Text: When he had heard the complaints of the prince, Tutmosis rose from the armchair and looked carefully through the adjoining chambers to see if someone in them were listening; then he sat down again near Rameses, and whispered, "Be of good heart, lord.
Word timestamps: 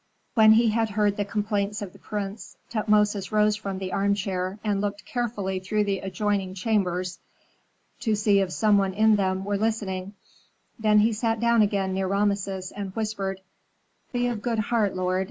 When 0.33 0.53
he 0.53 0.69
had 0.69 0.89
heard 0.89 1.15
the 1.15 1.25
complaints 1.25 1.83
of 1.83 1.93
the 1.93 1.99
prince, 1.99 2.57
Tutmosis 2.71 3.31
rose 3.31 3.55
from 3.55 3.77
the 3.77 3.91
armchair 3.93 4.57
and 4.63 4.81
looked 4.81 5.05
carefully 5.05 5.59
through 5.59 5.83
the 5.83 5.99
adjoining 5.99 6.55
chambers 6.55 7.19
to 7.99 8.15
see 8.15 8.39
if 8.39 8.51
someone 8.51 8.95
in 8.95 9.15
them 9.15 9.45
were 9.45 9.57
listening; 9.59 10.15
then 10.79 10.97
he 11.01 11.13
sat 11.13 11.39
down 11.39 11.61
again 11.61 11.93
near 11.93 12.07
Rameses, 12.07 12.71
and 12.71 12.95
whispered, 12.95 13.41
"Be 14.11 14.25
of 14.25 14.41
good 14.41 14.57
heart, 14.57 14.95
lord. 14.95 15.19